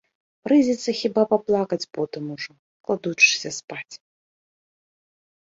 Прыйдзецца 0.45 0.89
хіба 1.01 1.21
паплакаць 1.33 1.87
потым 1.99 2.23
ужо, 2.37 2.51
кладучыся 2.89 3.49
спаць. 3.61 4.01